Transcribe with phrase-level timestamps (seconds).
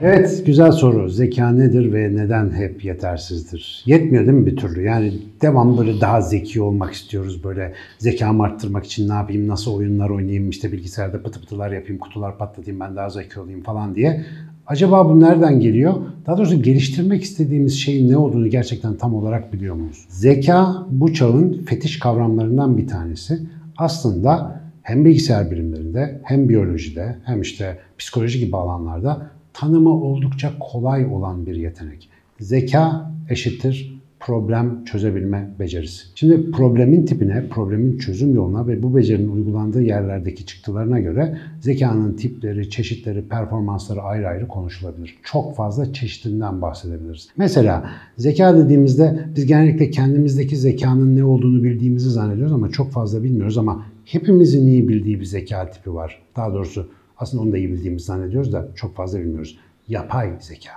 [0.00, 1.08] Evet, güzel soru.
[1.08, 3.82] Zeka nedir ve neden hep yetersizdir?
[3.86, 4.82] Yetmiyor değil mi bir türlü?
[4.82, 7.44] Yani devam böyle daha zeki olmak istiyoruz.
[7.44, 12.38] Böyle zekamı arttırmak için ne yapayım, nasıl oyunlar oynayayım, işte bilgisayarda pıtı pıtılar yapayım, kutular
[12.38, 14.24] patlatayım, ben daha zeki olayım falan diye.
[14.66, 15.94] Acaba bu nereden geliyor?
[16.26, 20.06] Daha doğrusu geliştirmek istediğimiz şeyin ne olduğunu gerçekten tam olarak biliyor muyuz?
[20.08, 23.38] Zeka bu çağın fetiş kavramlarından bir tanesi.
[23.76, 31.46] Aslında hem bilgisayar bilimlerinde hem biyolojide hem işte psikoloji gibi alanlarda tanımı oldukça kolay olan
[31.46, 32.08] bir yetenek.
[32.40, 33.93] Zeka eşittir
[34.24, 36.04] problem çözebilme becerisi.
[36.14, 42.70] Şimdi problemin tipine, problemin çözüm yoluna ve bu becerinin uygulandığı yerlerdeki çıktılarına göre zekanın tipleri,
[42.70, 45.18] çeşitleri, performansları ayrı ayrı konuşulabilir.
[45.22, 47.28] Çok fazla çeşitinden bahsedebiliriz.
[47.36, 53.58] Mesela zeka dediğimizde biz genellikle kendimizdeki zekanın ne olduğunu bildiğimizi zannediyoruz ama çok fazla bilmiyoruz
[53.58, 56.22] ama hepimizin iyi bildiği bir zeka tipi var.
[56.36, 59.58] Daha doğrusu aslında onu da iyi bildiğimizi zannediyoruz da çok fazla bilmiyoruz.
[59.88, 60.70] Yapay zeka.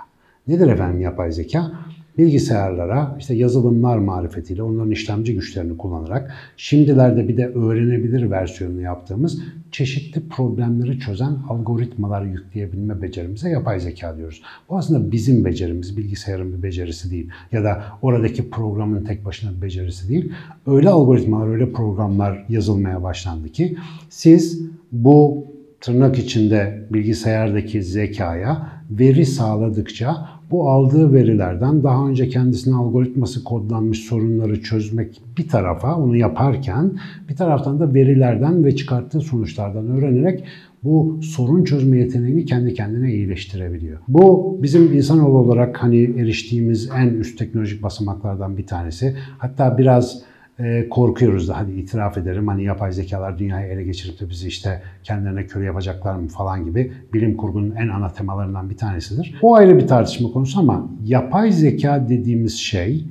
[0.48, 1.72] Nedir efendim yapay zeka?
[2.18, 10.28] Bilgisayarlara işte yazılımlar marifetiyle onların işlemci güçlerini kullanarak şimdilerde bir de öğrenebilir versiyonunu yaptığımız çeşitli
[10.28, 14.42] problemleri çözen algoritmalar yükleyebilme becerimize yapay zeka diyoruz.
[14.68, 19.62] Bu aslında bizim becerimiz, bilgisayarın bir becerisi değil ya da oradaki programın tek başına bir
[19.62, 20.32] becerisi değil.
[20.66, 23.76] Öyle algoritmalar, öyle programlar yazılmaya başlandı ki
[24.10, 25.46] siz bu
[25.80, 34.62] tırnak içinde bilgisayardaki zekaya veri sağladıkça bu aldığı verilerden daha önce kendisine algoritması kodlanmış sorunları
[34.62, 36.92] çözmek bir tarafa onu yaparken
[37.28, 40.44] bir taraftan da verilerden ve çıkarttığı sonuçlardan öğrenerek
[40.84, 43.98] bu sorun çözme yeteneğini kendi kendine iyileştirebiliyor.
[44.08, 49.16] Bu bizim insanoğlu olarak hani eriştiğimiz en üst teknolojik basamaklardan bir tanesi.
[49.38, 50.22] Hatta biraz
[50.58, 54.82] e, korkuyoruz da hadi itiraf ederim hani yapay zekalar dünyayı ele geçirip de bizi işte
[55.04, 59.38] kendilerine köle yapacaklar mı falan gibi bilim kurgunun en ana temalarından bir tanesidir.
[59.42, 63.04] O ayrı bir tartışma konusu ama yapay zeka dediğimiz şey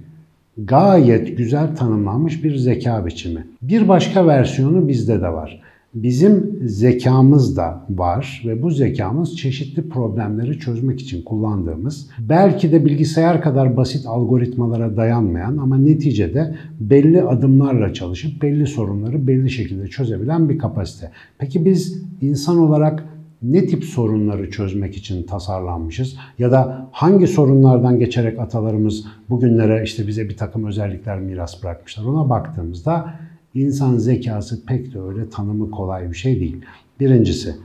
[0.58, 3.47] gayet güzel tanımlanmış bir zeka biçimi.
[3.62, 5.62] Bir başka versiyonu bizde de var.
[5.94, 13.42] Bizim zekamız da var ve bu zekamız çeşitli problemleri çözmek için kullandığımız, belki de bilgisayar
[13.42, 20.58] kadar basit algoritmalara dayanmayan ama neticede belli adımlarla çalışıp belli sorunları belli şekilde çözebilen bir
[20.58, 21.12] kapasite.
[21.38, 23.03] Peki biz insan olarak
[23.42, 30.30] ne tip sorunları çözmek için tasarlanmışız ya da hangi sorunlardan geçerek atalarımız bugünlere işte bize
[30.30, 33.14] bir takım özellikler miras bırakmışlar ona baktığımızda
[33.57, 36.57] İnsan zekası pek de öyle tanımı kolay bir şey değil.
[37.00, 37.56] Birincisi,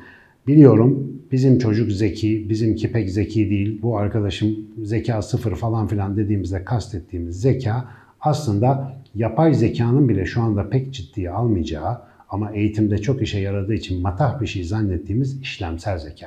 [0.46, 6.64] biliyorum bizim çocuk zeki, bizimki pek zeki değil, bu arkadaşım zeka sıfır falan filan dediğimizde
[6.64, 7.88] kastettiğimiz zeka
[8.20, 11.98] aslında yapay zekanın bile şu anda pek ciddiye almayacağı
[12.28, 16.26] ama eğitimde çok işe yaradığı için matah bir şey zannettiğimiz işlemsel zeka.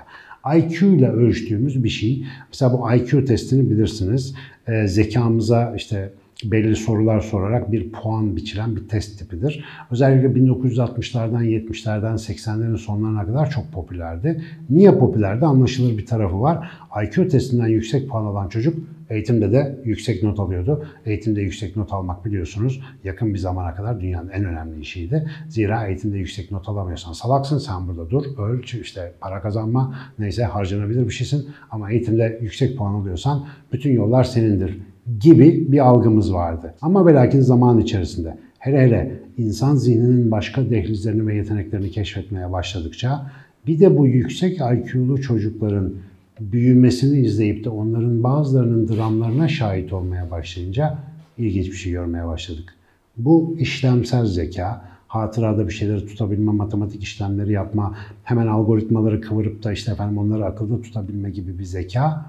[0.57, 2.25] IQ ile ölçtüğümüz bir şey.
[2.49, 4.35] Mesela bu IQ testini bilirsiniz.
[4.67, 6.11] E, zekamıza işte
[6.43, 9.65] belli sorular sorarak bir puan biçilen bir test tipidir.
[9.91, 14.41] Özellikle 1960'lardan, 70'lerden, 80'lerin sonlarına kadar çok popülerdi.
[14.69, 15.45] Niye popülerdi?
[15.45, 16.71] Anlaşılır bir tarafı var.
[17.03, 18.77] IQ testinden yüksek puan alan çocuk
[19.09, 20.85] eğitimde de yüksek not alıyordu.
[21.05, 25.29] Eğitimde yüksek not almak biliyorsunuz yakın bir zamana kadar dünyanın en önemli işiydi.
[25.49, 31.07] Zira eğitimde yüksek not alamıyorsan salaksın, sen burada dur, öl, işte para kazanma, neyse harcanabilir
[31.07, 31.49] bir şeysin.
[31.71, 34.79] Ama eğitimde yüksek puan alıyorsan bütün yollar senindir
[35.19, 36.73] gibi bir algımız vardı.
[36.81, 43.31] Ama ve zaman içerisinde hele hele insan zihninin başka dehlizlerini ve yeteneklerini keşfetmeye başladıkça
[43.67, 45.93] bir de bu yüksek IQ'lu çocukların
[46.39, 50.97] büyümesini izleyip de onların bazılarının dramlarına şahit olmaya başlayınca
[51.37, 52.73] ilginç bir şey görmeye başladık.
[53.17, 59.91] Bu işlemsel zeka, hatırada bir şeyleri tutabilme, matematik işlemleri yapma, hemen algoritmaları kıvırıp da işte
[59.91, 62.25] efendim onları akılda tutabilme gibi bir zeka,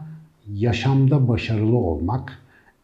[0.54, 2.38] yaşamda başarılı olmak,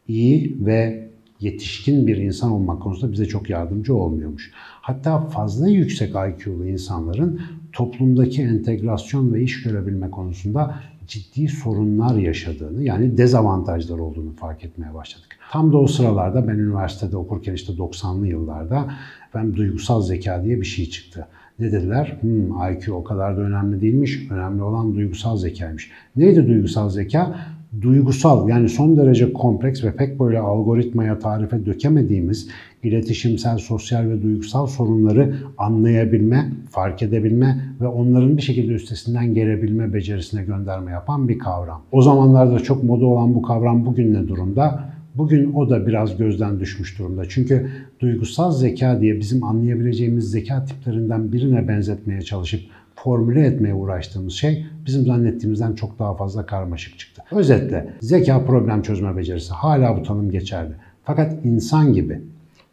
[0.08, 1.08] iyi ve
[1.40, 4.50] yetişkin bir insan olmak konusunda bize çok yardımcı olmuyormuş.
[4.54, 7.40] Hatta fazla yüksek IQ'lu insanların
[7.72, 10.74] toplumdaki entegrasyon ve iş görebilme konusunda
[11.06, 15.38] ciddi sorunlar yaşadığını yani dezavantajlar olduğunu fark etmeye başladık.
[15.53, 18.94] Tam da o sıralarda ben üniversitede okurken işte 90'lı yıllarda
[19.34, 21.27] ben duygusal zeka diye bir şey çıktı.
[21.59, 22.16] Ne dediler?
[22.21, 24.30] Hmm, IQ o kadar da önemli değilmiş.
[24.30, 25.91] Önemli olan duygusal zekaymış.
[26.16, 27.36] Neydi duygusal zeka?
[27.80, 32.48] Duygusal yani son derece kompleks ve pek böyle algoritmaya tarife dökemediğimiz
[32.83, 40.45] iletişimsel, sosyal ve duygusal sorunları anlayabilme, fark edebilme ve onların bir şekilde üstesinden gelebilme becerisine
[40.45, 41.83] gönderme yapan bir kavram.
[41.92, 44.92] O zamanlarda çok moda olan bu kavram bugün ne durumda?
[45.15, 47.22] Bugün o da biraz gözden düşmüş durumda.
[47.28, 47.68] Çünkü
[48.01, 52.60] duygusal zeka diye bizim anlayabileceğimiz zeka tiplerinden birine benzetmeye çalışıp
[53.03, 57.22] formüle etmeye uğraştığımız şey bizim zannettiğimizden çok daha fazla karmaşık çıktı.
[57.31, 60.72] Özetle zeka problem çözme becerisi hala bu tanım geçerli.
[61.04, 62.21] Fakat insan gibi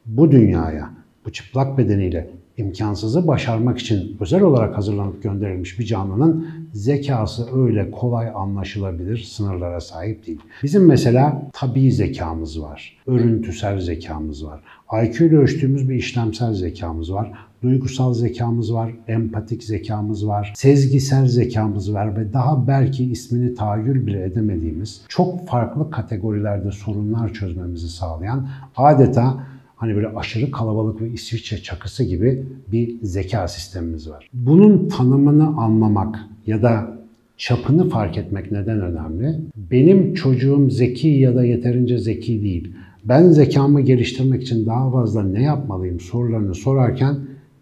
[0.05, 0.89] bu dünyaya
[1.25, 8.29] bu çıplak bedeniyle imkansızı başarmak için özel olarak hazırlanıp gönderilmiş bir canlının zekası öyle kolay
[8.35, 10.39] anlaşılabilir sınırlara sahip değil.
[10.63, 14.61] Bizim mesela tabi zekamız var, örüntüsel zekamız var,
[15.03, 17.31] IQ ile ölçtüğümüz bir işlemsel zekamız var,
[17.63, 24.23] duygusal zekamız var, empatik zekamız var, sezgisel zekamız var ve daha belki ismini tahayyül bile
[24.25, 28.47] edemediğimiz çok farklı kategorilerde sorunlar çözmemizi sağlayan
[28.77, 29.43] adeta
[29.75, 34.29] hani böyle aşırı kalabalık ve İsviçre çakısı gibi bir zeka sistemimiz var.
[34.33, 36.99] Bunun tanımını anlamak ya da
[37.37, 39.39] çapını fark etmek neden önemli?
[39.71, 42.73] Benim çocuğum zeki ya da yeterince zeki değil.
[43.05, 47.17] Ben zekamı geliştirmek için daha fazla ne yapmalıyım sorularını sorarken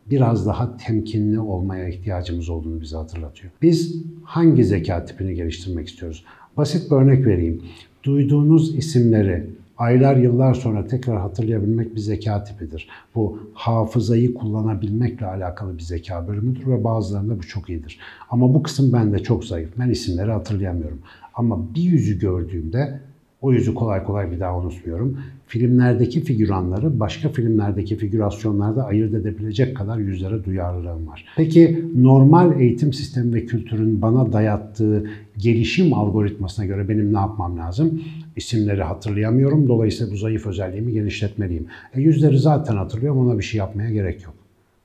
[0.10, 3.52] biraz daha temkinli olmaya ihtiyacımız olduğunu bize hatırlatıyor.
[3.62, 6.26] Biz hangi zeka tipini geliştirmek istiyoruz?
[6.58, 7.62] Basit bir örnek vereyim.
[8.04, 12.88] Duyduğunuz isimleri aylar yıllar sonra tekrar hatırlayabilmek bir zeka tipidir.
[13.16, 18.00] Bu hafızayı kullanabilmekle alakalı bir zeka bölümüdür ve bazılarında bu çok iyidir.
[18.30, 19.70] Ama bu kısım bende çok zayıf.
[19.80, 21.00] Ben isimleri hatırlayamıyorum.
[21.34, 23.00] Ama bir yüzü gördüğümde
[23.42, 25.18] o yüzü kolay kolay bir daha unutmuyorum.
[25.48, 31.26] Filmlerdeki figüranları başka filmlerdeki figürasyonlarda ayırt edebilecek kadar yüzlere duyarlılığım var.
[31.38, 38.02] Peki normal eğitim sistemi ve kültürün bana dayattığı gelişim algoritmasına göre benim ne yapmam lazım?
[38.36, 39.68] İsimleri hatırlayamıyorum.
[39.68, 41.66] Dolayısıyla bu zayıf özelliğimi genişletmeliyim.
[41.96, 43.28] E, yüzleri zaten hatırlıyorum.
[43.28, 44.34] Ona bir şey yapmaya gerek yok.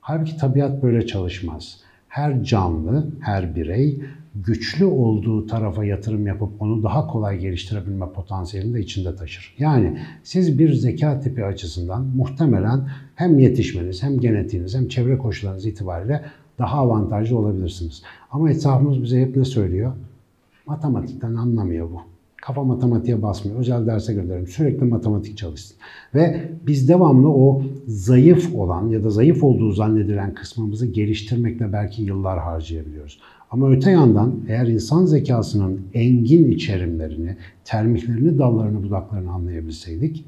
[0.00, 1.80] Halbuki tabiat böyle çalışmaz.
[2.08, 3.98] Her canlı, her birey
[4.34, 9.54] güçlü olduğu tarafa yatırım yapıp onu daha kolay geliştirebilme potansiyelini de içinde taşır.
[9.58, 16.24] Yani siz bir zeka tipi açısından muhtemelen hem yetişmeniz hem genetiğiniz hem çevre koşullarınız itibariyle
[16.58, 18.02] daha avantajlı olabilirsiniz.
[18.30, 19.92] Ama etrafımız bize hep ne söylüyor?
[20.66, 22.11] Matematikten anlamıyor bu.
[22.42, 23.58] Kafa matematiğe basmıyor.
[23.58, 24.46] Özel derse gönderelim.
[24.46, 25.76] Sürekli matematik çalışsın.
[26.14, 32.38] Ve biz devamlı o zayıf olan ya da zayıf olduğu zannedilen kısmımızı geliştirmekle belki yıllar
[32.38, 33.20] harcayabiliyoruz.
[33.50, 40.24] Ama öte yandan eğer insan zekasının engin içerimlerini, termiklerini, dallarını, budaklarını anlayabilseydik,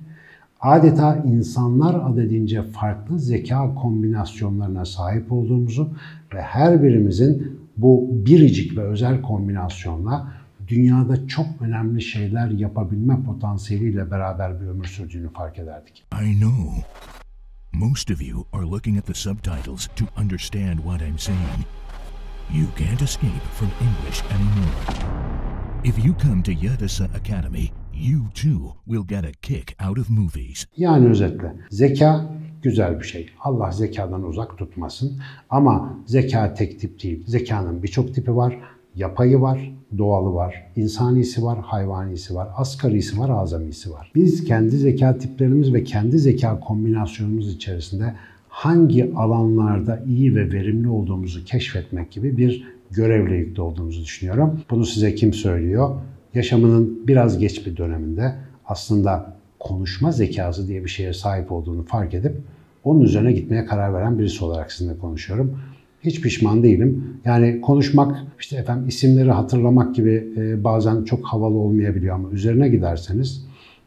[0.61, 5.89] adeta insanlar adedince farklı zeka kombinasyonlarına sahip olduğumuzu
[6.35, 14.61] ve her birimizin bu biricik ve özel kombinasyonla dünyada çok önemli şeyler yapabilme potansiyeliyle beraber
[14.61, 16.05] bir ömür sürdüğünü fark ederdik.
[16.23, 16.85] I know.
[17.73, 21.65] Most of you are looking at the subtitles to understand what I'm saying.
[22.53, 24.75] You can't escape from English anymore.
[25.85, 30.67] If you come to Yadasa Academy, you too will get a kick out of movies.
[30.77, 32.31] Yani özetle zeka
[32.63, 33.31] güzel bir şey.
[33.41, 35.21] Allah zekadan uzak tutmasın.
[35.51, 37.25] Ama zeka tek tip değil.
[37.27, 38.59] Zekanın birçok tipi var.
[38.97, 44.13] Yapayı var, doğalı var, insanisi var, hayvanisi var, asgarisi var, azamisi var.
[44.15, 48.15] Biz kendi zeka tiplerimiz ve kendi zeka kombinasyonumuz içerisinde
[48.49, 54.61] hangi alanlarda iyi ve verimli olduğumuzu keşfetmek gibi bir görevle yüklü olduğumuzu düşünüyorum.
[54.71, 55.91] Bunu size kim söylüyor?
[56.35, 58.35] Yaşamının biraz geç bir döneminde
[58.67, 62.33] aslında konuşma zekası diye bir şeye sahip olduğunu fark edip
[62.85, 65.59] onun üzerine gitmeye karar veren birisi olarak sizinle konuşuyorum.
[66.05, 67.05] Hiç pişman değilim.
[67.25, 73.45] Yani konuşmak, işte efendim isimleri hatırlamak gibi e, bazen çok havalı olmayabiliyor ama üzerine giderseniz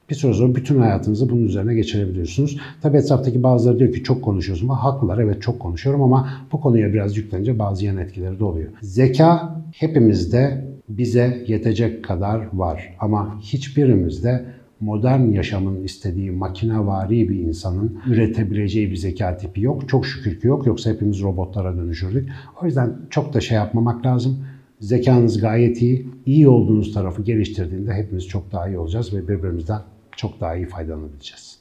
[0.09, 2.57] bir süre sonra bütün hayatınızı bunun üzerine geçirebiliyorsunuz.
[2.81, 4.67] Tabii etraftaki bazıları diyor ki çok konuşuyorsun.
[4.67, 8.69] Haklılar evet çok konuşuyorum ama bu konuya biraz yüklenince bazı yan etkileri de oluyor.
[8.81, 14.45] Zeka hepimizde bize yetecek kadar var ama hiçbirimizde
[14.79, 19.89] modern yaşamın istediği makinevari bir insanın üretebileceği bir zeka tipi yok.
[19.89, 20.67] Çok şükür ki yok.
[20.67, 22.29] Yoksa hepimiz robotlara dönüşürdük.
[22.61, 24.45] O yüzden çok da şey yapmamak lazım.
[24.79, 26.07] Zekanız gayet iyi.
[26.25, 29.81] İyi olduğunuz tarafı geliştirdiğinde hepimiz çok daha iyi olacağız ve birbirimizden
[30.15, 31.59] çok daha iyi faydalanabileceğiz.